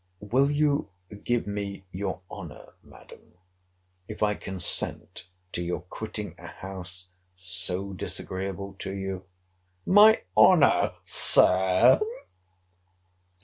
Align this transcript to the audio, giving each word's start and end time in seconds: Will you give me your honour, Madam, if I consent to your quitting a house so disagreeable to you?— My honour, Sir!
Will 0.31 0.49
you 0.49 0.89
give 1.25 1.45
me 1.45 1.85
your 1.91 2.23
honour, 2.31 2.73
Madam, 2.81 3.37
if 4.07 4.23
I 4.23 4.33
consent 4.33 5.27
to 5.51 5.61
your 5.61 5.81
quitting 5.81 6.33
a 6.39 6.47
house 6.47 7.09
so 7.35 7.93
disagreeable 7.93 8.73
to 8.79 8.91
you?— 8.95 9.25
My 9.85 10.23
honour, 10.35 10.95
Sir! 11.05 11.99